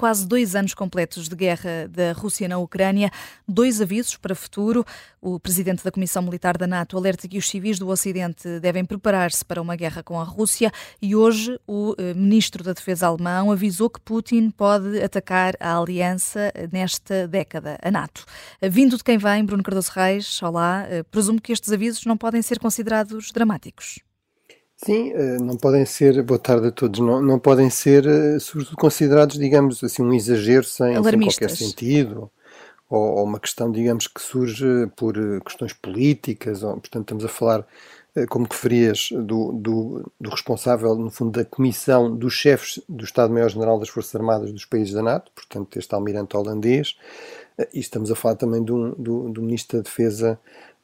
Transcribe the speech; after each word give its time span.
quase 0.00 0.26
dois 0.26 0.56
anos 0.56 0.72
completos 0.72 1.28
de 1.28 1.36
guerra 1.36 1.86
da 1.86 2.12
Rússia 2.12 2.48
na 2.48 2.56
Ucrânia, 2.56 3.10
dois 3.46 3.82
avisos 3.82 4.16
para 4.16 4.32
o 4.32 4.36
futuro. 4.36 4.82
O 5.20 5.38
presidente 5.38 5.84
da 5.84 5.90
Comissão 5.90 6.22
Militar 6.22 6.56
da 6.56 6.66
NATO 6.66 6.96
alerta 6.96 7.28
que 7.28 7.36
os 7.36 7.46
civis 7.46 7.78
do 7.78 7.86
Ocidente 7.86 8.60
devem 8.60 8.82
preparar-se 8.82 9.44
para 9.44 9.60
uma 9.60 9.76
guerra 9.76 10.02
com 10.02 10.18
a 10.18 10.24
Rússia 10.24 10.72
e 11.02 11.14
hoje 11.14 11.60
o 11.66 11.94
eh, 11.98 12.14
ministro 12.14 12.64
da 12.64 12.72
Defesa 12.72 13.08
alemão 13.08 13.52
avisou 13.52 13.90
que 13.90 14.00
Putin 14.00 14.48
pode 14.48 15.02
atacar 15.02 15.52
a 15.60 15.76
aliança 15.76 16.50
nesta 16.72 17.28
década, 17.28 17.78
a 17.82 17.90
NATO. 17.90 18.24
Vindo 18.62 18.96
de 18.96 19.04
quem 19.04 19.18
vem, 19.18 19.44
Bruno 19.44 19.62
Cardoso 19.62 19.90
Reis, 19.94 20.42
olá, 20.42 20.86
eh, 20.88 21.02
presumo 21.02 21.38
que 21.42 21.52
estes 21.52 21.70
avisos 21.70 22.06
não 22.06 22.16
podem 22.16 22.40
ser 22.40 22.58
considerados 22.58 23.30
dramáticos. 23.32 24.00
Sim, 24.82 25.12
eh, 25.12 25.36
não 25.38 25.58
podem 25.58 25.84
ser, 25.84 26.22
boa 26.22 26.38
tarde 26.38 26.68
a 26.68 26.70
todos, 26.72 27.00
não, 27.00 27.20
não 27.20 27.38
podem 27.38 27.68
ser, 27.68 28.06
eh, 28.06 28.38
sobretudo, 28.38 28.78
considerados, 28.78 29.38
digamos 29.38 29.84
assim, 29.84 30.02
um 30.02 30.14
exagero 30.14 30.64
sem, 30.64 30.94
sem 30.94 31.20
qualquer 31.20 31.50
sentido, 31.50 32.30
ou, 32.88 33.18
ou, 33.18 33.24
uma 33.24 33.38
questão, 33.38 33.70
digamos, 33.70 34.06
que 34.06 34.22
surge 34.22 34.64
por 34.96 35.18
eh, 35.18 35.38
questões 35.44 35.74
políticas, 35.74 36.62
ou, 36.62 36.72
portanto, 36.78 37.02
estamos 37.02 37.24
a 37.26 37.28
falar, 37.28 37.66
como 38.28 38.46
referias, 38.50 39.10
do, 39.12 39.52
do, 39.52 40.12
do 40.18 40.30
responsável, 40.30 40.96
no 40.96 41.10
fundo, 41.10 41.38
da 41.38 41.44
comissão 41.44 42.16
dos 42.16 42.32
chefes 42.32 42.82
do 42.88 43.04
Estado-Maior-General 43.04 43.78
das 43.78 43.90
Forças 43.90 44.14
Armadas 44.16 44.50
dos 44.50 44.64
países 44.64 44.94
da 44.94 45.02
NATO, 45.02 45.30
portanto, 45.32 45.78
este 45.78 45.94
almirante 45.94 46.36
holandês, 46.36 46.96
e 47.72 47.78
estamos 47.78 48.10
a 48.10 48.16
falar 48.16 48.34
também 48.34 48.64
do, 48.64 48.94
do, 48.96 49.28
do 49.28 49.42
Ministro 49.42 49.76
da 49.76 49.82
Defesa 49.84 50.40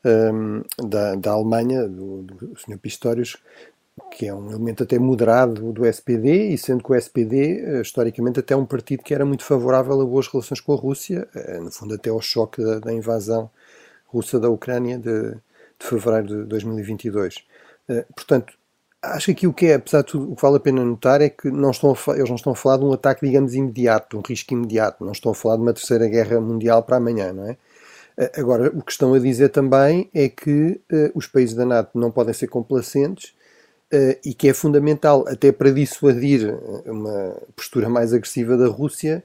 um, 0.07 0.63
da, 0.89 1.15
da 1.17 1.33
Alemanha, 1.33 1.89
do, 1.89 2.23
do 2.23 2.57
Sr. 2.57 2.79
Pistorius, 2.79 3.37
que 4.11 4.27
é 4.27 4.35
um 4.35 4.51
elemento 4.51 4.83
até 4.83 4.99
moderado 4.99 5.73
do 5.73 5.87
SPD, 5.87 6.49
e 6.49 6.59
sendo 6.59 6.85
que 6.85 6.93
o 6.93 6.95
SPD, 6.95 7.61
eh, 7.61 7.81
historicamente, 7.81 8.41
até 8.41 8.55
é 8.55 8.57
um 8.57 8.67
partido 8.67 9.03
que 9.03 9.15
era 9.15 9.25
muito 9.25 9.45
favorável 9.45 10.01
a 10.01 10.05
boas 10.05 10.29
relações 10.29 10.61
com 10.61 10.73
a 10.75 10.77
Rússia, 10.77 11.27
eh, 11.35 11.59
no 11.61 11.71
fundo, 11.71 11.95
até 11.95 12.11
ao 12.11 12.21
choque 12.21 12.63
da, 12.63 12.79
da 12.79 12.93
invasão 12.93 13.51
russa 14.07 14.39
da 14.39 14.49
Ucrânia 14.51 14.99
de, 14.99 15.33
de 15.33 15.87
fevereiro 15.87 16.27
de 16.29 16.45
2022. 16.45 17.45
Eh, 17.89 18.07
portanto, 18.15 18.55
acho 19.03 19.27
que 19.27 19.33
aqui 19.33 19.47
o 19.47 19.53
que 19.55 19.67
é, 19.67 19.75
apesar 19.75 20.03
de 20.03 20.09
tudo, 20.09 20.33
o 20.33 20.37
que 20.37 20.43
vale 20.43 20.57
a 20.57 20.61
pena 20.61 20.85
notar 20.85 21.23
é 21.23 21.31
que 21.31 21.51
não 21.51 21.71
estão 21.71 21.93
a, 21.93 22.17
eles 22.17 22.29
não 22.29 22.37
estão 22.37 22.53
a 22.53 22.57
falar 22.57 22.79
de 22.79 22.85
um 22.85 22.93
ataque, 22.93 23.27
digamos, 23.27 23.55
imediato, 23.55 24.11
de 24.11 24.17
um 24.17 24.23
risco 24.27 24.53
imediato, 24.53 25.05
não 25.05 25.13
estão 25.13 25.33
a 25.33 25.35
falar 25.35 25.57
de 25.57 25.63
uma 25.63 25.73
terceira 25.73 26.07
guerra 26.09 26.41
mundial 26.41 26.83
para 26.83 26.97
amanhã, 26.99 27.33
não 27.33 27.49
é? 27.49 27.57
Agora, 28.35 28.69
o 28.69 28.83
que 28.83 28.93
estão 28.93 29.13
a 29.13 29.19
dizer 29.19 29.51
também 29.51 30.09
é 30.15 30.27
que 30.29 30.81
uh, 30.91 31.11
os 31.15 31.27
países 31.27 31.55
da 31.55 31.67
NATO 31.67 31.99
não 31.99 32.11
podem 32.11 32.33
ser 32.33 32.47
complacentes 32.47 33.35
e 34.25 34.35
que 34.35 34.49
é 34.49 34.55
fundamental 34.55 35.25
até 35.29 35.53
para 35.53 35.71
dissuadir 35.71 36.49
eh, 36.49 36.91
uma 36.91 37.37
postura 37.55 37.89
mais 37.89 38.13
agressiva 38.13 38.57
da 38.57 38.67
Rússia, 38.67 39.23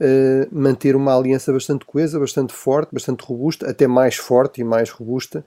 uh, 0.00 0.48
manter 0.56 0.94
uma 0.94 1.16
aliança 1.16 1.52
bastante 1.52 1.84
coesa, 1.84 2.18
bastante 2.18 2.52
forte, 2.52 2.92
bastante 2.92 3.24
robusta, 3.24 3.68
até 3.68 3.86
mais 3.86 4.16
forte 4.16 4.60
e 4.60 4.64
mais 4.64 4.90
robusta. 4.90 5.44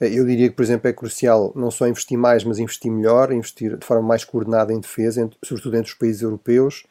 Eu 0.00 0.24
diria 0.26 0.48
que, 0.48 0.56
por 0.56 0.62
exemplo, 0.62 0.88
é 0.88 0.92
crucial 0.92 1.52
não 1.54 1.70
só 1.70 1.86
investir 1.86 2.18
mais, 2.18 2.44
mas 2.44 2.58
investir 2.58 2.90
melhor, 2.90 3.32
investir 3.32 3.76
de 3.76 3.86
forma 3.86 4.06
mais 4.06 4.24
coordenada 4.24 4.72
em 4.72 4.80
defesa, 4.80 5.30
sobretudo 5.42 5.76
entre 5.76 5.92
os 5.92 5.96
países 5.96 6.20
europeus. 6.22 6.84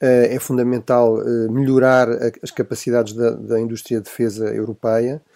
é 0.00 0.38
fundamental 0.40 1.16
melhorar 1.48 2.08
as 2.42 2.50
capacidades 2.50 3.12
da, 3.12 3.30
da 3.30 3.60
indústria 3.60 3.98
de 3.98 4.04
defesa 4.04 4.46
europeia 4.52 5.22
eh, 5.22 5.29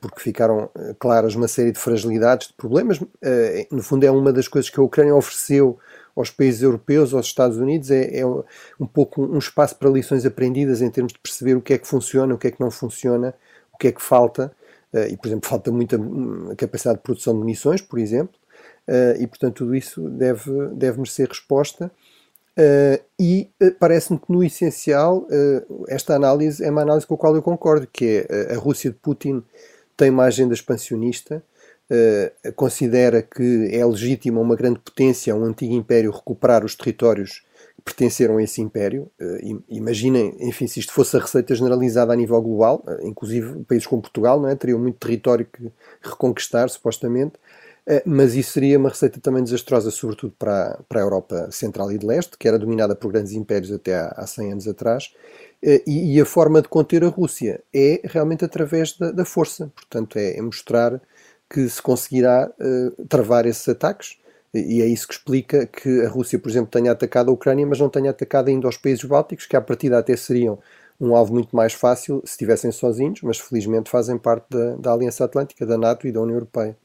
porque 0.00 0.20
ficaram 0.20 0.68
eh, 0.76 0.94
claras 0.98 1.34
uma 1.36 1.46
série 1.46 1.70
de 1.70 1.78
fragilidades, 1.78 2.48
de 2.48 2.54
problemas. 2.54 3.00
Eh, 3.22 3.66
no 3.70 3.82
fundo, 3.82 4.04
é 4.04 4.10
uma 4.10 4.32
das 4.32 4.48
coisas 4.48 4.68
que 4.68 4.80
a 4.80 4.82
Ucrânia 4.82 5.14
ofereceu 5.14 5.78
aos 6.16 6.30
países 6.30 6.62
europeus, 6.62 7.14
aos 7.14 7.26
Estados 7.26 7.58
Unidos, 7.58 7.90
é, 7.92 8.18
é 8.18 8.26
um 8.26 8.86
pouco 8.86 9.22
um 9.22 9.38
espaço 9.38 9.76
para 9.76 9.88
lições 9.88 10.26
aprendidas 10.26 10.82
em 10.82 10.90
termos 10.90 11.12
de 11.12 11.18
perceber 11.20 11.54
o 11.54 11.60
que 11.60 11.74
é 11.74 11.78
que 11.78 11.86
funciona, 11.86 12.34
o 12.34 12.38
que 12.38 12.48
é 12.48 12.50
que 12.50 12.60
não 12.60 12.72
funciona, 12.72 13.32
o 13.72 13.78
que 13.78 13.86
é 13.88 13.92
que 13.92 14.02
falta. 14.02 14.52
E, 15.10 15.16
por 15.18 15.28
exemplo, 15.28 15.48
falta 15.48 15.70
muita 15.70 15.96
hum, 15.98 16.54
capacidade 16.56 16.96
de 16.96 17.02
produção 17.04 17.34
de 17.34 17.40
munições, 17.40 17.82
por 17.82 17.98
exemplo, 17.98 18.34
e, 19.20 19.26
portanto, 19.26 19.56
tudo 19.56 19.76
isso 19.76 20.08
deve, 20.08 20.50
deve 20.74 20.96
merecer 20.96 21.28
resposta. 21.28 21.92
Uh, 22.58 23.00
e 23.20 23.48
uh, 23.62 23.72
parece-me 23.78 24.18
que 24.18 24.32
no 24.32 24.42
essencial 24.42 25.18
uh, 25.18 25.84
esta 25.86 26.16
análise 26.16 26.64
é 26.64 26.68
uma 26.68 26.82
análise 26.82 27.06
com 27.06 27.14
a 27.14 27.16
qual 27.16 27.36
eu 27.36 27.40
concordo, 27.40 27.86
que 27.86 28.26
é 28.28 28.52
a 28.52 28.58
Rússia 28.58 28.90
de 28.90 28.96
Putin 28.96 29.44
tem 29.98 30.10
uma 30.10 30.24
agenda 30.24 30.54
expansionista, 30.54 31.42
considera 32.54 33.20
que 33.20 33.68
é 33.72 33.84
legítima 33.84 34.40
uma 34.40 34.54
grande 34.54 34.78
potência, 34.78 35.34
um 35.34 35.44
antigo 35.44 35.74
império, 35.74 36.12
recuperar 36.12 36.64
os 36.64 36.76
territórios 36.76 37.42
que 37.76 37.82
pertenceram 37.82 38.36
a 38.36 38.42
esse 38.42 38.60
império. 38.60 39.10
imaginem, 39.68 40.36
enfim, 40.40 40.68
se 40.68 40.78
isto 40.78 40.92
fosse 40.92 41.16
a 41.16 41.20
receita 41.20 41.54
generalizada 41.54 42.12
a 42.12 42.16
nível 42.16 42.40
global, 42.40 42.84
inclusive 43.02 43.64
países 43.64 43.86
como 43.86 44.02
Portugal, 44.02 44.40
não 44.40 44.48
é? 44.48 44.54
teriam 44.54 44.78
muito 44.78 44.98
território 44.98 45.46
que 45.46 45.72
reconquistar, 46.00 46.70
supostamente. 46.70 47.32
Eh, 47.90 48.02
mas 48.04 48.34
isso 48.34 48.52
seria 48.52 48.78
uma 48.78 48.90
receita 48.90 49.18
também 49.18 49.42
desastrosa, 49.42 49.90
sobretudo 49.90 50.34
para, 50.38 50.78
para 50.86 51.00
a 51.00 51.04
Europa 51.04 51.48
Central 51.50 51.90
e 51.90 51.96
de 51.96 52.04
Leste, 52.06 52.36
que 52.38 52.46
era 52.46 52.58
dominada 52.58 52.94
por 52.94 53.10
grandes 53.10 53.32
impérios 53.32 53.72
até 53.72 53.96
há, 53.96 54.08
há 54.14 54.26
100 54.26 54.52
anos 54.52 54.68
atrás, 54.68 55.14
eh, 55.62 55.82
e, 55.86 56.16
e, 56.16 56.20
a 56.20 56.26
forma 56.26 56.60
de 56.60 56.68
conter 56.68 57.02
a 57.02 57.08
Rússia 57.08 57.62
é 57.74 58.02
realmente 58.04 58.44
através 58.44 58.96
da, 58.98 59.10
da 59.10 59.24
força, 59.24 59.72
portanto, 59.74 60.18
é, 60.18 60.36
é, 60.36 60.42
mostrar 60.42 61.00
que 61.50 61.66
se 61.68 61.80
conseguirá 61.80 62.50
uh, 62.60 63.06
travar 63.06 63.46
esses 63.46 63.66
ataques, 63.68 64.18
e 64.54 64.82
é 64.82 64.86
isso 64.86 65.08
que 65.08 65.14
explica 65.14 65.66
que 65.66 66.02
a 66.02 66.08
Rússia, 66.08 66.38
por 66.38 66.50
exemplo, 66.50 66.70
tenha 66.70 66.92
atacado 66.92 67.30
a 67.30 67.34
Ucrânia, 67.34 67.66
mas 67.66 67.80
não 67.80 67.88
tenha 67.88 68.10
atacado 68.10 68.48
ainda 68.48 68.68
os 68.68 68.76
países 68.76 69.04
bálticos, 69.04 69.46
que 69.46 69.56
à 69.56 69.60
partida 69.60 69.98
até 69.98 70.16
seriam 70.16 70.58
um 71.00 71.14
alvo 71.16 71.32
muito 71.32 71.56
mais 71.56 71.72
fácil 71.72 72.20
se 72.24 72.32
estivessem 72.32 72.72
sozinhos, 72.72 73.22
mas 73.22 73.38
felizmente 73.38 73.90
fazem 73.90 74.18
parte 74.18 74.46
da, 74.50 74.76
da 74.76 74.92
Aliança 74.92 75.24
Atlântica, 75.24 75.64
da 75.66 75.78
NATO 75.78 76.06
e 76.06 76.12
da 76.12 76.20
União 76.20 76.36
Europeia. 76.36 76.76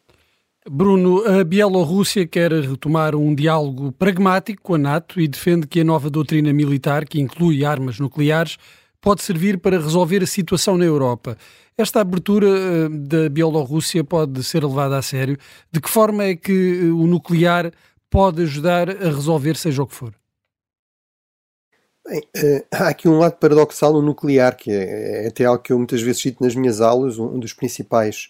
Bruno, 0.70 1.26
a 1.26 1.44
Bielorrússia 1.44 2.26
quer 2.26 2.52
retomar 2.54 3.16
um 3.16 3.36
diálogo 3.36 3.92
pragmático 3.92 4.62
com 4.62 4.76
a 4.76 4.78
NATO 4.78 5.20
e 5.20 5.28
defende 5.28 5.68
que 5.68 5.82
a 5.82 5.84
nova 5.84 6.10
doutrina 6.10 6.54
militar, 6.54 7.06
que 7.06 7.20
inclui 7.20 7.66
armas 7.66 8.00
nucleares, 8.00 8.58
pode 9.02 9.22
servir 9.22 9.58
para 9.60 9.78
resolver 9.78 10.24
a 10.24 10.28
situação 10.28 10.78
na 10.78 10.86
Europa. 10.86 11.38
Esta 11.78 12.00
abertura 12.00 12.48
eh, 12.48 12.90
da 12.90 13.30
Bielorrússia 13.30 14.04
pode 14.06 14.42
ser 14.44 14.64
levada 14.64 14.98
a 14.98 15.02
sério? 15.02 15.38
De 15.70 15.82
que 15.82 15.90
forma 15.90 16.24
é 16.24 16.36
que 16.36 16.80
eh, 16.82 16.86
o 16.86 17.06
nuclear 17.08 17.72
pode 18.10 18.44
ajudar 18.44 18.90
a 18.90 19.10
resolver 19.10 19.58
seja 19.58 19.84
o 19.84 19.88
que 19.88 19.96
for? 19.96 20.14
Bem, 22.08 22.22
eh, 22.38 22.66
há 22.72 22.88
aqui 22.88 23.10
um 23.10 23.18
lado 23.18 23.38
paradoxal 23.38 23.92
no 23.92 24.02
nuclear, 24.02 24.56
que 24.56 24.72
é, 24.72 25.26
é 25.26 25.28
até 25.28 25.44
algo 25.44 25.62
que 25.62 25.74
eu 25.74 25.78
muitas 25.78 26.02
vezes 26.02 26.22
cito 26.22 26.42
nas 26.42 26.56
minhas 26.56 26.80
aulas, 26.80 27.20
um 27.20 27.38
dos 27.38 27.52
principais 27.52 28.30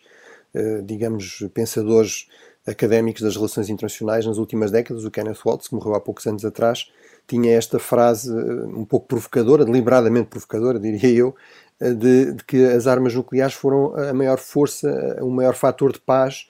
digamos, 0.84 1.48
pensadores 1.54 2.28
académicos 2.66 3.22
das 3.22 3.36
relações 3.36 3.70
internacionais 3.70 4.26
nas 4.26 4.38
últimas 4.38 4.72
décadas, 4.72 5.04
o 5.04 5.12
Kenneth 5.12 5.40
Waltz, 5.46 5.68
que 5.68 5.76
morreu 5.76 5.96
há 5.96 6.00
poucos 6.00 6.26
anos 6.26 6.46
atrás, 6.46 6.90
tinha 7.28 7.56
esta 7.56 7.78
frase 7.78 8.32
eh, 8.32 8.66
um 8.68 8.86
pouco 8.86 9.08
provocadora, 9.08 9.66
deliberadamente 9.66 10.30
provocadora, 10.30 10.80
diria 10.80 11.10
eu, 11.10 11.36
eh, 11.80 11.94
de, 11.94 12.34
de, 12.34 12.44
que 12.44 12.64
as 12.66 12.88
armas 12.88 13.14
nucleares 13.14 13.54
foram 13.54 13.96
a 13.96 14.14
maior 14.14 14.38
força, 14.38 15.18
o 15.22 15.30
maior 15.30 15.56
fator 15.56 15.92
de 15.92 16.00
paz 16.00 16.48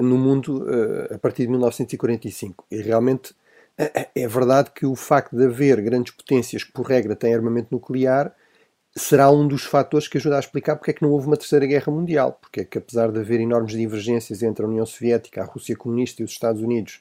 no 0.00 0.16
mundo 0.16 0.64
a 1.10 1.18
partir 1.18 1.44
de 1.44 1.48
1945. 1.48 2.64
E 2.70 2.76
realmente 2.80 3.34
é 3.76 4.28
verdade 4.28 4.70
que 4.70 4.86
o 4.86 4.94
facto 4.94 5.34
de 5.36 5.46
haver 5.46 5.80
grandes 5.80 6.14
potências 6.14 6.62
que, 6.62 6.70
por 6.70 6.86
regra, 6.86 7.16
têm 7.16 7.34
armamento 7.34 7.68
nuclear 7.72 8.32
será 8.96 9.30
um 9.30 9.46
dos 9.46 9.64
fatores 9.64 10.06
que 10.06 10.18
ajuda 10.18 10.36
a 10.36 10.40
explicar 10.40 10.76
porque 10.76 10.92
é 10.92 10.94
que 10.94 11.02
não 11.02 11.10
houve 11.10 11.26
uma 11.26 11.36
terceira 11.36 11.66
guerra 11.66 11.92
mundial, 11.92 12.38
porque 12.40 12.60
é 12.60 12.64
que 12.64 12.78
apesar 12.78 13.10
de 13.10 13.18
haver 13.18 13.40
enormes 13.40 13.72
divergências 13.72 14.42
entre 14.42 14.64
a 14.64 14.68
União 14.68 14.86
Soviética, 14.86 15.42
a 15.42 15.44
Rússia 15.44 15.76
comunista 15.76 16.22
e 16.22 16.24
os 16.24 16.30
Estados 16.30 16.62
Unidos, 16.62 17.00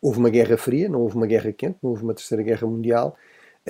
houve 0.00 0.18
uma 0.18 0.30
guerra 0.30 0.56
fria, 0.56 0.88
não 0.88 1.00
houve 1.00 1.16
uma 1.16 1.26
guerra 1.26 1.52
quente, 1.52 1.78
não 1.82 1.90
houve 1.90 2.02
uma 2.02 2.14
terceira 2.14 2.42
guerra 2.42 2.66
mundial, 2.66 3.16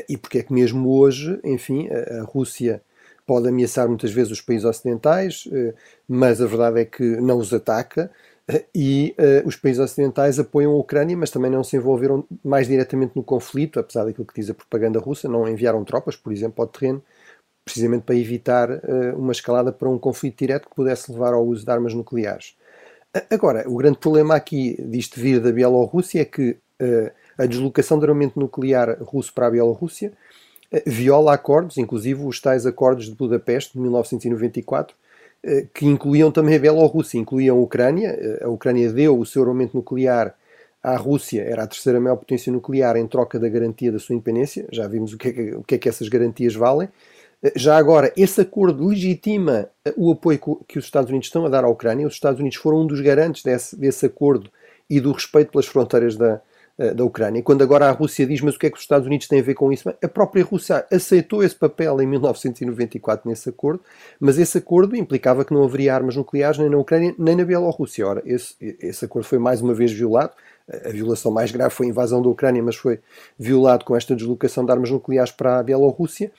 e 0.08 0.16
porque 0.16 0.38
é 0.38 0.42
que 0.42 0.52
mesmo 0.52 0.90
hoje, 0.90 1.38
enfim, 1.44 1.88
a, 1.88 2.22
Rússia 2.22 2.82
pode 3.26 3.48
ameaçar 3.48 3.88
muitas 3.88 4.12
vezes 4.12 4.32
os 4.32 4.40
países 4.40 4.64
ocidentais, 4.64 5.48
eh, 5.52 5.72
mas 6.08 6.42
a 6.42 6.46
verdade 6.46 6.80
é 6.80 6.84
que 6.84 7.02
não 7.02 7.38
os 7.38 7.54
ataca, 7.54 8.10
eh, 8.46 8.64
e 8.74 9.14
uh, 9.18 9.48
os 9.48 9.56
países 9.56 9.80
ocidentais 9.80 10.38
apoiam 10.38 10.72
a 10.72 10.76
Ucrânia, 10.76 11.16
mas 11.16 11.30
também 11.30 11.50
não 11.50 11.64
se 11.64 11.76
envolveram 11.76 12.26
mais 12.44 12.66
diretamente 12.68 13.12
no 13.16 13.22
conflito, 13.22 13.80
apesar 13.80 14.04
daquilo 14.04 14.26
que 14.26 14.34
diz 14.34 14.50
a 14.50 14.54
propaganda 14.54 14.98
russa, 14.98 15.28
não 15.28 15.48
enviaram 15.48 15.84
tropas, 15.84 16.16
por 16.16 16.32
exemplo, 16.32 16.62
ao 16.62 16.68
terreno, 16.68 17.02
precisamente 17.64 18.02
para 18.02 18.14
evitar 18.14 18.70
uh, 18.70 19.16
uma 19.16 19.32
escalada 19.32 19.72
para 19.72 19.88
um 19.88 19.98
conflito 19.98 20.38
direto 20.38 20.68
que 20.68 20.74
pudesse 20.74 21.10
levar 21.10 21.32
ao 21.32 21.44
uso 21.44 21.64
de 21.64 21.70
armas 21.70 21.94
nucleares. 21.94 22.54
Agora, 23.30 23.64
o 23.68 23.76
grande 23.76 23.98
problema 23.98 24.34
aqui 24.34 24.76
disto 24.86 25.20
vir 25.20 25.40
da 25.40 25.52
Bielorrússia 25.52 26.20
é 26.20 26.24
que 26.24 26.50
uh, 26.50 27.10
a 27.38 27.46
deslocação 27.46 27.98
de 27.98 28.04
armamento 28.04 28.38
nuclear 28.38 28.98
russo 29.00 29.32
para 29.32 29.46
a 29.46 29.50
Bielorrússia 29.50 30.12
uh, 30.72 30.82
viola 30.84 31.32
acordos, 31.32 31.78
inclusive 31.78 32.22
os 32.24 32.40
tais 32.40 32.66
acordos 32.66 33.06
de 33.06 33.14
Budapeste 33.14 33.72
de 33.74 33.80
1994, 33.80 34.94
que 35.74 35.84
incluíam 35.84 36.32
também 36.32 36.56
a 36.56 36.58
Bielorrússia, 36.58 37.18
incluíam 37.18 37.58
a 37.58 37.60
Ucrânia. 37.60 38.38
A 38.40 38.48
Ucrânia 38.48 38.90
deu 38.90 39.18
o 39.18 39.26
seu 39.26 39.42
armamento 39.42 39.76
nuclear 39.76 40.34
à 40.82 40.96
Rússia, 40.96 41.42
era 41.42 41.64
a 41.64 41.66
terceira 41.66 42.00
maior 42.00 42.16
potência 42.16 42.50
nuclear 42.50 42.96
em 42.96 43.06
troca 43.06 43.38
da 43.38 43.46
garantia 43.46 43.92
da 43.92 43.98
sua 43.98 44.14
independência. 44.14 44.66
Já 44.72 44.88
vimos 44.88 45.12
o 45.12 45.18
que 45.18 45.28
é 45.28 45.32
que, 45.32 45.54
o 45.54 45.62
que, 45.62 45.74
é 45.74 45.78
que 45.78 45.88
essas 45.88 46.08
garantias 46.08 46.54
valem. 46.54 46.88
Já 47.54 47.76
agora, 47.76 48.10
esse 48.16 48.40
acordo 48.40 48.86
legitima 48.86 49.68
o 49.96 50.12
apoio 50.12 50.40
que 50.66 50.78
os 50.78 50.86
Estados 50.86 51.10
Unidos 51.10 51.26
estão 51.26 51.44
a 51.44 51.48
dar 51.50 51.62
à 51.64 51.68
Ucrânia. 51.68 52.06
Os 52.06 52.14
Estados 52.14 52.40
Unidos 52.40 52.56
foram 52.56 52.82
um 52.82 52.86
dos 52.86 53.00
garantes 53.00 53.42
desse, 53.42 53.76
desse 53.76 54.06
acordo 54.06 54.50
e 54.88 54.98
do 54.98 55.12
respeito 55.12 55.52
pelas 55.52 55.66
fronteiras 55.66 56.16
da, 56.16 56.40
eh, 56.78 56.94
da 56.94 57.04
Ucrânia. 57.04 57.42
Quando 57.42 57.60
agora 57.60 57.86
a 57.86 57.90
Rússia 57.90 58.26
diz, 58.26 58.40
mas 58.40 58.54
o 58.54 58.58
que 58.58 58.66
é 58.66 58.70
que 58.70 58.78
os 58.78 58.82
Estados 58.82 59.06
Unidos 59.06 59.28
têm 59.28 59.40
a 59.40 59.42
ver 59.42 59.52
com 59.52 59.70
isso? 59.70 59.90
A 59.90 60.08
própria 60.08 60.42
Rússia 60.42 60.86
aceitou 60.90 61.42
esse 61.42 61.54
papel 61.54 62.00
em 62.00 62.06
1994 62.06 63.28
nesse 63.28 63.50
acordo, 63.50 63.82
mas 64.18 64.38
esse 64.38 64.56
acordo 64.56 64.96
implicava 64.96 65.44
que 65.44 65.52
não 65.52 65.64
haveria 65.64 65.94
armas 65.94 66.16
nucleares 66.16 66.58
nem 66.58 66.70
na 66.70 66.78
Ucrânia 66.78 67.14
nem 67.18 67.36
na 67.36 67.44
Bielorrússia. 67.44 68.06
Ora, 68.06 68.22
esse, 68.24 68.54
esse 68.80 69.04
acordo 69.04 69.26
foi 69.26 69.38
mais 69.38 69.60
uma 69.60 69.74
vez 69.74 69.92
violado. 69.92 70.32
A 70.66 70.88
violação 70.88 71.30
mais 71.30 71.52
grave 71.52 71.74
foi 71.74 71.86
a 71.86 71.90
invasão 71.90 72.22
da 72.22 72.28
Ucrânia, 72.30 72.62
mas 72.62 72.76
foi 72.76 73.00
violado 73.38 73.84
com 73.84 73.94
esta 73.94 74.16
deslocação 74.16 74.64
de 74.64 74.72
armas 74.72 74.90
nucleares 74.90 75.30
para 75.30 75.58
a 75.58 75.62
Bielorrússia 75.62 76.32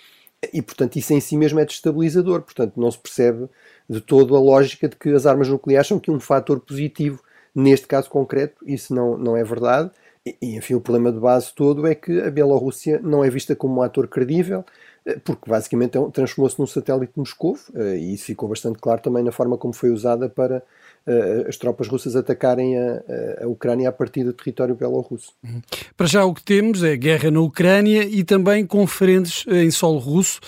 e, 0.53 0.61
portanto, 0.61 0.95
isso 0.97 1.13
em 1.13 1.19
si 1.19 1.37
mesmo 1.37 1.59
é 1.59 1.65
destabilizador. 1.65 2.41
Portanto, 2.41 2.79
não 2.79 2.91
se 2.91 2.99
percebe 2.99 3.47
de 3.89 4.01
todo 4.01 4.35
a 4.35 4.39
lógica 4.39 4.87
de 4.87 4.95
que 4.95 5.09
as 5.09 5.25
armas 5.25 5.47
nucleares 5.47 5.87
são 5.87 5.97
aqui 5.97 6.11
um 6.11 6.19
fator 6.19 6.59
positivo. 6.59 7.21
Neste 7.53 7.87
caso 7.87 8.09
concreto, 8.09 8.57
isso 8.67 8.93
não, 8.93 9.17
não 9.17 9.37
é 9.37 9.43
verdade. 9.43 9.91
E, 10.25 10.55
enfim, 10.55 10.73
o 10.73 10.81
problema 10.81 11.11
de 11.11 11.19
base 11.19 11.53
todo 11.53 11.87
é 11.87 11.95
que 11.95 12.19
a 12.21 12.31
Bielorrússia 12.31 12.99
não 13.03 13.23
é 13.23 13.29
vista 13.29 13.55
como 13.55 13.79
um 13.79 13.81
ator 13.83 14.07
credível, 14.07 14.65
porque 15.23 15.49
basicamente 15.49 15.97
é 15.97 16.09
transformou-se 16.09 16.59
num 16.59 16.65
satélite 16.65 17.13
de 17.13 17.19
Moscou, 17.19 17.57
eh, 17.75 17.97
e 17.97 18.13
isso 18.15 18.25
ficou 18.25 18.49
bastante 18.49 18.79
claro 18.79 19.01
também 19.01 19.23
na 19.23 19.31
forma 19.31 19.57
como 19.57 19.73
foi 19.73 19.91
usada 19.91 20.27
para 20.27 20.63
eh, 21.05 21.45
as 21.47 21.57
tropas 21.57 21.87
russas 21.87 22.15
atacarem 22.15 22.75
a, 22.77 23.03
a 23.43 23.47
Ucrânia 23.47 23.89
a 23.89 23.91
partir 23.91 24.23
do 24.23 24.33
território 24.33 24.73
belorrusso. 24.73 25.31
Uhum. 25.43 25.61
Para 25.95 26.07
já 26.07 26.25
o 26.25 26.33
que 26.33 26.43
temos 26.43 26.83
é 26.83 26.95
guerra 26.97 27.29
na 27.29 27.39
Ucrânia 27.39 28.03
e 28.03 28.23
também 28.23 28.65
conferentes 28.65 29.45
em 29.47 29.69
solo 29.69 29.99
russo. 29.99 30.39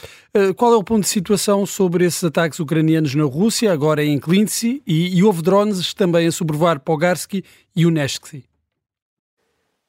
Qual 0.56 0.72
é 0.72 0.76
o 0.76 0.84
ponto 0.84 1.02
de 1.02 1.10
situação 1.10 1.66
sobre 1.66 2.06
esses 2.06 2.24
ataques 2.24 2.60
ucranianos 2.60 3.16
na 3.16 3.24
Rússia, 3.24 3.72
agora 3.72 4.04
em 4.04 4.20
Klintsy, 4.20 4.84
e, 4.86 5.18
e 5.18 5.24
houve 5.24 5.42
drones 5.42 5.96
também 5.96 6.28
a 6.28 6.32
sobrevoar 6.32 6.80
Pogarsky 6.80 7.44
e 7.76 7.88
Uneshky? 7.88 8.44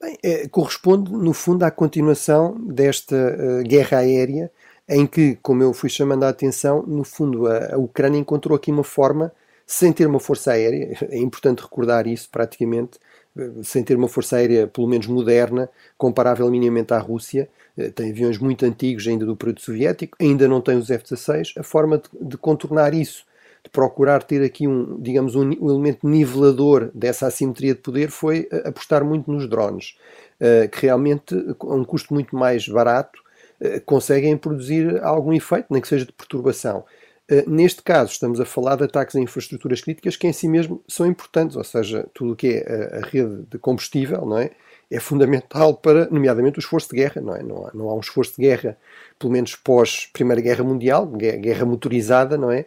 Bem, 0.00 0.16
é, 0.22 0.46
corresponde, 0.48 1.10
no 1.10 1.32
fundo, 1.32 1.64
à 1.64 1.70
continuação 1.72 2.54
desta 2.60 3.16
uh, 3.16 3.64
guerra 3.64 3.98
aérea, 3.98 4.50
em 4.88 5.04
que, 5.06 5.36
como 5.42 5.62
eu 5.62 5.72
fui 5.72 5.90
chamando 5.90 6.22
a 6.22 6.28
atenção, 6.28 6.84
no 6.86 7.02
fundo, 7.02 7.48
a, 7.48 7.74
a, 7.74 7.78
Ucrânia 7.78 8.18
encontrou 8.18 8.54
aqui 8.56 8.70
uma 8.70 8.84
forma, 8.84 9.32
sem 9.66 9.92
ter 9.92 10.06
uma 10.06 10.20
força 10.20 10.52
aérea, 10.52 10.96
é 11.10 11.18
importante 11.18 11.62
recordar 11.62 12.06
isso 12.06 12.28
praticamente, 12.30 12.98
eh, 13.36 13.50
sem 13.64 13.82
ter 13.82 13.96
uma 13.96 14.06
força 14.08 14.36
aérea, 14.36 14.68
pelo 14.68 14.86
menos 14.86 15.08
moderna, 15.08 15.68
comparável 15.96 16.48
minimamente 16.48 16.94
à 16.94 16.98
Rússia, 16.98 17.48
uh, 17.76 17.90
tem 17.90 18.10
aviões 18.12 18.38
muito 18.38 18.64
antigos 18.64 19.06
ainda 19.08 19.26
do 19.26 19.36
período 19.36 19.60
soviético, 19.60 20.16
ainda 20.20 20.46
não 20.46 20.60
tem 20.60 20.78
os 20.78 20.90
F-16, 20.90 21.54
a 21.58 21.64
forma 21.64 21.98
de, 21.98 22.08
de 22.28 22.36
contornar 22.38 22.94
isso 22.94 23.26
procurar 23.72 24.22
ter 24.22 24.42
aqui 24.42 24.66
um, 24.66 25.00
digamos, 25.00 25.34
um, 25.34 25.50
um, 25.60 25.70
elemento 25.70 26.06
nivelador 26.06 26.90
dessa 26.94 27.26
assimetria 27.26 27.74
de 27.74 27.80
poder 27.80 28.10
foi 28.10 28.48
eh, 28.50 28.68
apostar 28.68 29.04
muito 29.04 29.30
nos 29.30 29.48
drones, 29.48 29.96
uh, 30.40 30.68
que 30.68 30.86
realmente, 30.86 31.34
a 31.34 31.74
um 31.74 31.84
custo 31.84 32.12
muito 32.12 32.36
mais 32.36 32.68
barato, 32.68 33.18
uh, 33.60 33.80
conseguem 33.84 34.36
produzir 34.36 35.02
algum 35.02 35.32
efeito, 35.32 35.66
nem 35.70 35.80
que 35.80 35.88
seja 35.88 36.06
de 36.06 36.12
perturbação. 36.12 36.84
Uh, 37.30 37.48
neste 37.48 37.82
caso, 37.82 38.12
estamos 38.12 38.40
a 38.40 38.44
falar 38.44 38.76
de 38.76 38.84
ataques 38.84 39.16
a 39.16 39.20
infraestruturas 39.20 39.80
críticas 39.80 40.16
que 40.16 40.26
em 40.26 40.32
si 40.32 40.48
mesmo 40.48 40.82
são 40.88 41.06
importantes, 41.06 41.56
ou 41.56 41.64
seja, 41.64 42.06
tudo 42.14 42.32
o 42.32 42.36
que 42.36 42.48
é 42.48 42.94
a, 42.94 42.98
a 42.98 43.00
rede 43.08 43.44
de 43.50 43.58
combustível, 43.58 44.24
não 44.24 44.38
é? 44.38 44.50
É 44.90 44.99
fundamental 44.99 45.75
para, 45.75 46.08
nomeadamente, 46.11 46.58
o 46.58 46.61
esforço 46.61 46.88
de 46.90 46.96
guerra. 46.96 47.20
Não, 47.20 47.37
é? 47.37 47.43
não, 47.43 47.67
há, 47.67 47.70
não 47.75 47.88
há 47.90 47.94
um 47.94 48.00
esforço 48.00 48.37
de 48.37 48.43
guerra, 48.43 48.76
pelo 49.19 49.32
menos 49.32 49.55
pós 49.55 50.08
Primeira 50.12 50.40
Guerra 50.40 50.64
Mundial, 50.64 51.06
guerra 51.06 51.67
motorizada, 51.67 52.38
não 52.38 52.50
é? 52.50 52.67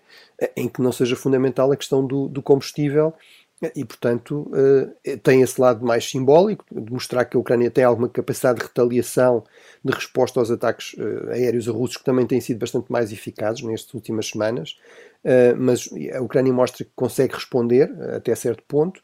Em 0.56 0.68
que 0.68 0.82
não 0.82 0.92
seja 0.92 1.16
fundamental 1.16 1.72
a 1.72 1.78
questão 1.78 2.06
do, 2.06 2.28
do 2.28 2.42
combustível 2.42 3.14
e, 3.76 3.86
portanto, 3.86 4.50
uh, 4.52 5.18
tem 5.20 5.42
esse 5.44 5.62
lado 5.62 5.86
mais 5.86 6.10
simbólico, 6.10 6.66
de 6.72 6.92
mostrar 6.92 7.26
que 7.26 7.38
a 7.38 7.40
Ucrânia 7.40 7.70
tem 7.70 7.84
alguma 7.84 8.10
capacidade 8.10 8.60
de 8.60 8.66
retaliação, 8.66 9.44
de 9.86 9.94
resposta 9.94 10.40
aos 10.40 10.50
ataques 10.50 10.94
uh, 10.94 11.30
aéreos 11.30 11.68
russos, 11.68 11.98
que 11.98 12.04
também 12.04 12.26
têm 12.26 12.42
sido 12.42 12.58
bastante 12.58 12.92
mais 12.92 13.12
eficazes 13.12 13.62
nestas 13.62 13.94
últimas 13.94 14.28
semanas. 14.28 14.78
Uh, 15.24 15.56
mas 15.58 15.88
a 16.12 16.22
Ucrânia 16.22 16.52
mostra 16.52 16.84
que 16.84 16.92
consegue 16.96 17.36
responder 17.36 17.92
até 18.16 18.34
certo 18.34 18.64
ponto, 18.68 19.00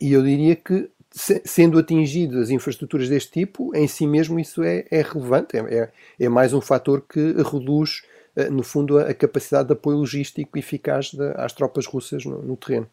e 0.00 0.12
eu 0.12 0.22
diria 0.22 0.54
que 0.54 0.88
sendo 1.16 1.78
atingidas 1.78 2.50
infraestruturas 2.50 3.08
deste 3.08 3.32
tipo, 3.32 3.74
em 3.74 3.88
si 3.88 4.06
mesmo 4.06 4.38
isso 4.38 4.62
é, 4.62 4.84
é 4.90 5.00
relevante, 5.00 5.56
é, 5.56 5.60
é, 5.60 5.92
é 6.20 6.28
mais 6.28 6.52
um 6.52 6.60
fator 6.60 7.02
que 7.08 7.32
reduz, 7.42 8.02
eh, 8.36 8.50
no 8.50 8.62
fundo, 8.62 8.98
a, 8.98 9.14
capacidade 9.14 9.68
de 9.68 9.72
apoio 9.72 9.96
logístico 9.96 10.58
eficaz 10.58 11.12
de, 11.12 11.32
às 11.36 11.54
tropas 11.54 11.86
russas 11.86 12.26
no, 12.26 12.42
no 12.42 12.54
terreno. 12.54 12.86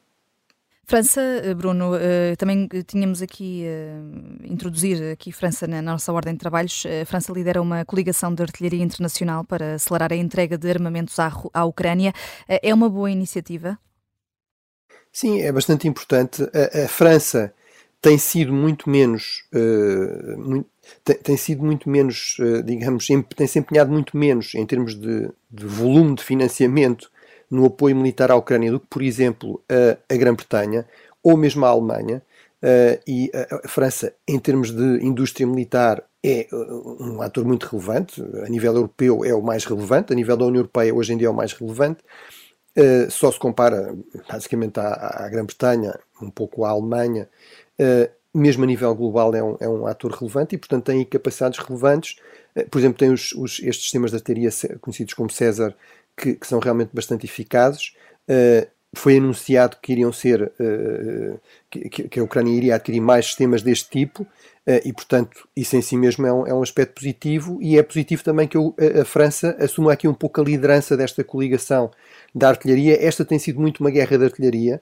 França, 0.85 1.21
eh, 1.21 1.53
Bruno, 1.53 1.95
eh, 1.95 2.35
também 2.37 2.69
tínhamos 2.87 3.21
aqui 3.21 3.65
introduzir 4.45 5.11
aqui 5.11 5.33
França 5.33 5.67
na 5.67 5.81
nossa 5.81 6.13
ordem 6.13 6.33
de 6.33 6.39
trabalhos. 6.39 6.85
A 7.01 7.05
França 7.05 7.33
lidera 7.33 7.61
uma 7.61 7.83
coligação 7.83 8.33
de 8.33 8.41
artilharia 8.41 8.83
internacional 8.83 9.43
para 9.43 9.75
acelerar 9.75 10.13
a 10.13 10.15
entrega 10.15 10.57
de 10.57 10.69
armamentos 10.69 11.19
à, 11.19 11.29
à 11.53 11.65
Ucrânia. 11.65 12.13
É 12.47 12.73
uma 12.73 12.89
boa 12.89 13.11
iniciativa? 13.11 13.77
Sim, 15.11 15.41
é 15.41 15.51
bastante 15.51 15.89
importante. 15.89 16.41
A, 16.43 16.85
a 16.85 16.87
França 16.87 17.53
tem 18.03 18.17
sido 18.17 18.51
muito 18.51 18.89
menos, 18.89 19.45
uh, 19.55 20.37
muito, 20.37 20.69
tem, 21.05 21.15
tem, 21.15 21.37
sido 21.37 21.63
muito 21.63 21.89
menos, 21.89 22.35
uh, 22.37 22.61
digamos, 22.61 23.07
tem 23.07 23.47
se 23.47 23.59
empenhado 23.59 23.93
muito 23.93 24.17
menos 24.17 24.53
em 24.55 24.65
termos 24.65 24.93
de, 24.93 25.29
de, 25.49 25.65
volume 25.65 26.13
de 26.15 26.21
financiamento 26.21 27.09
no 27.49 27.65
apoio 27.65 27.95
militar 27.95 28.29
à 28.29 28.35
Ucrânia 28.35 28.73
do 28.73 28.79
que, 28.81 28.87
por 28.89 29.01
exemplo, 29.01 29.63
a, 29.69 30.13
a 30.13 30.17
Grã-Bretanha 30.17 30.85
ou 31.23 31.37
mesmo 31.37 31.65
a 31.65 31.69
Alemanha. 31.69 32.21
Uh, 32.61 32.99
e 33.07 33.31
a, 33.33 33.65
a, 33.65 33.69
França, 33.69 34.13
em 34.27 34.37
termos 34.37 34.71
de 34.71 34.99
indústria 35.01 35.47
militar, 35.47 36.03
é 36.21 36.47
um 36.99 37.21
ator 37.21 37.45
muito 37.45 37.67
relevante. 37.67 38.21
A 38.45 38.49
nível 38.49 38.73
europeu 38.75 39.23
é 39.23 39.33
o 39.33 39.41
mais 39.41 39.63
relevante, 39.63 40.11
a 40.11 40.15
nível 40.15 40.35
da 40.35 40.45
União 40.45 40.59
Europeia 40.59 40.93
hoje 40.93 41.13
em 41.13 41.17
dia 41.17 41.27
é 41.27 41.29
o 41.29 41.33
mais 41.33 41.53
relevante. 41.53 42.03
Uh, 42.75 43.09
só 43.11 43.31
se 43.31 43.37
compara 43.37 43.95
basicamente 44.27 44.79
à, 44.79 45.25
à 45.25 45.29
Grã-Bretanha, 45.29 45.93
um 46.19 46.31
pouco 46.31 46.65
à 46.65 46.71
Alemanha 46.71 47.29
uh, 47.79 48.11
mesmo 48.33 48.63
a 48.63 48.67
nível 48.67 48.95
global, 48.95 49.35
é 49.35 49.43
um, 49.43 49.57
é 49.59 49.69
um 49.69 49.85
ator 49.85 50.11
relevante 50.11 50.55
e, 50.55 50.57
portanto, 50.57 50.85
tem 50.85 51.05
capacidades 51.05 51.59
relevantes. 51.59 52.17
Uh, 52.55 52.67
por 52.67 52.79
exemplo, 52.79 52.97
tem 52.97 53.11
os, 53.11 53.31
os, 53.33 53.59
estes 53.59 53.83
sistemas 53.83 54.09
de 54.09 54.17
artilharia 54.17 54.49
conhecidos 54.81 55.13
como 55.13 55.29
César, 55.29 55.75
que, 56.17 56.33
que, 56.33 56.47
são 56.47 56.57
realmente 56.59 56.89
bastante 56.93 57.27
eficazes. 57.27 57.93
Foi 58.95 59.17
anunciado 59.17 59.77
que 59.81 59.91
iriam 59.91 60.13
ser 60.13 60.51
que, 61.69 61.89
que, 61.89 62.19
a 62.19 62.23
Ucrânia 62.23 62.55
iria 62.55 62.75
adquirir 62.75 63.01
mais 63.01 63.25
sistemas 63.25 63.63
deste 63.63 63.89
tipo 63.89 64.25
e, 64.85 64.93
portanto, 64.93 65.47
isso 65.55 65.75
em 65.75 65.81
si 65.81 65.97
mesmo 65.97 66.25
é 66.25 66.33
um, 66.33 66.47
é 66.47 66.53
um 66.53 66.63
aspecto 66.63 66.93
positivo 66.95 67.59
e 67.61 67.77
é 67.77 67.83
positivo 67.83 68.23
também 68.23 68.47
que 68.47 68.57
a, 68.57 69.01
a 69.01 69.05
França 69.05 69.55
assuma 69.59 69.91
aqui 69.91 70.07
um 70.07 70.13
pouco 70.13 70.39
a 70.39 70.43
liderança 70.43 70.95
desta 70.95 71.23
coligação 71.23 71.91
da 72.33 72.49
artilharia. 72.49 72.97
Esta 73.05 73.25
tem 73.25 73.37
sido 73.37 73.59
muito 73.59 73.81
uma 73.81 73.91
guerra 73.91 74.17
de 74.17 74.23
artilharia 74.23 74.79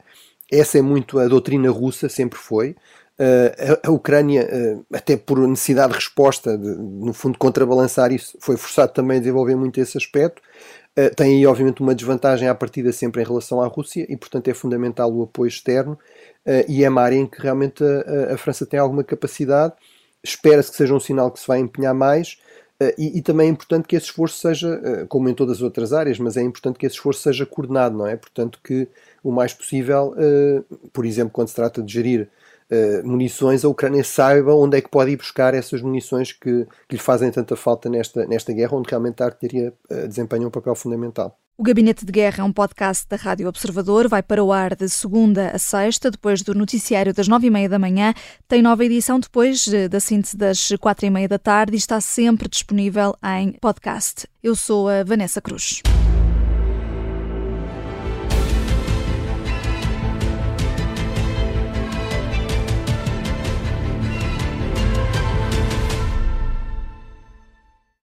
essa 0.51 0.77
é 0.77 0.81
muito 0.81 1.17
a 1.17 1.27
doutrina 1.27 1.71
russa, 1.71 2.09
sempre 2.09 2.37
foi. 2.37 2.75
Uh, 3.17 3.79
a, 3.83 3.87
a, 3.87 3.91
Ucrânia, 3.91 4.47
até 4.91 5.15
por 5.15 5.39
necessidade 5.47 5.89
de 5.89 5.99
resposta, 5.99 6.57
de, 6.57 6.67
no 6.67 7.13
fundo, 7.13 7.37
contrabalançar 7.37 8.11
isso, 8.11 8.37
foi 8.41 8.57
forçado 8.57 8.91
também 8.91 9.17
a 9.17 9.19
desenvolver 9.19 9.55
muito 9.55 9.79
esse 9.79 9.97
aspecto. 9.97 10.41
Uh, 10.97 11.13
tem 11.15 11.37
aí, 11.37 11.45
obviamente, 11.45 11.81
uma 11.81 11.95
desvantagem 11.95 12.47
à 12.47 12.55
partida 12.55 12.91
sempre 12.91 13.21
em 13.21 13.25
relação 13.25 13.61
à 13.61 13.67
Rússia 13.67 14.05
e, 14.09 14.17
portanto, 14.17 14.47
é 14.49 14.53
fundamental 14.53 15.11
o 15.13 15.23
apoio 15.23 15.47
externo. 15.47 15.97
e 16.67 16.83
é 16.83 16.89
uma 16.89 17.01
área 17.01 17.15
em 17.15 17.27
que 17.27 17.41
realmente 17.41 17.83
a, 17.83 18.33
a 18.33 18.37
França 18.37 18.65
tem 18.65 18.79
alguma 18.79 19.03
capacidade. 19.03 19.73
Espera-se 20.23 20.71
que 20.71 20.77
seja 20.77 20.93
um 20.93 20.99
sinal 20.99 21.31
que 21.31 21.39
se 21.39 21.47
vai 21.47 21.59
empenhar 21.59 21.93
mais. 21.93 22.37
E, 22.97 23.19
e, 23.19 23.21
também 23.21 23.47
é 23.47 23.49
importante 23.51 23.87
que 23.87 23.95
esse 23.95 24.07
esforço 24.07 24.39
seja, 24.39 25.05
como 25.07 25.29
em 25.29 25.35
todas 25.35 25.57
as 25.57 25.61
outras 25.61 25.93
áreas, 25.93 26.17
mas 26.17 26.35
é 26.35 26.41
importante 26.41 26.79
que 26.79 26.85
esse 26.87 26.95
esforço 26.95 27.21
seja 27.21 27.45
coordenado, 27.45 27.95
não 27.95 28.07
é? 28.07 28.15
Portanto, 28.15 28.59
que 28.63 28.87
o 29.23 29.31
mais 29.31 29.53
possível, 29.53 30.15
uh, 30.17 30.89
por 30.89 31.05
exemplo, 31.05 31.31
quando 31.31 31.49
se 31.49 31.55
trata 31.55 31.81
de 31.81 31.93
gerir 31.93 32.29
uh, 32.71 33.07
munições, 33.07 33.65
a 33.65 33.69
Ucrânia 33.69 34.03
saiba 34.03 34.53
onde 34.53 34.77
é 34.77 34.81
que 34.81 34.89
pode 34.89 35.11
ir 35.11 35.17
buscar 35.17 35.53
essas 35.53 35.81
munições 35.81 36.31
que, 36.31 36.65
que 36.87 36.95
lhe 36.95 36.97
fazem 36.97 37.29
tanta 37.31 37.55
falta 37.55 37.89
nesta, 37.89 38.25
nesta 38.25 38.53
guerra, 38.53 38.77
onde 38.77 38.89
realmente 38.89 39.21
a 39.21 39.25
artilharia 39.27 39.73
uh, 39.89 40.07
desempenha 40.07 40.47
um 40.47 40.51
papel 40.51 40.75
fundamental. 40.75 41.37
O 41.57 41.63
Gabinete 41.63 42.03
de 42.05 42.11
Guerra 42.11 42.41
é 42.41 42.43
um 42.43 42.51
podcast 42.51 43.05
da 43.07 43.15
Rádio 43.15 43.47
Observador. 43.47 44.07
Vai 44.07 44.23
para 44.23 44.43
o 44.43 44.51
ar 44.51 44.75
de 44.75 44.89
segunda 44.89 45.51
a 45.51 45.59
sexta, 45.59 46.09
depois 46.09 46.41
do 46.41 46.55
noticiário 46.55 47.13
das 47.13 47.27
nove 47.27 47.47
e 47.47 47.49
meia 47.51 47.69
da 47.69 47.77
manhã. 47.77 48.15
Tem 48.47 48.63
nova 48.63 48.83
edição 48.83 49.19
depois 49.19 49.67
da 49.89 49.99
síntese 49.99 50.35
das 50.35 50.69
quatro 50.79 51.05
e 51.05 51.09
meia 51.11 51.27
da 51.27 51.37
tarde 51.37 51.73
e 51.73 51.77
está 51.77 52.01
sempre 52.01 52.49
disponível 52.49 53.15
em 53.23 53.51
podcast. 53.61 54.27
Eu 54.41 54.55
sou 54.55 54.89
a 54.89 55.03
Vanessa 55.03 55.39
Cruz. 55.39 55.83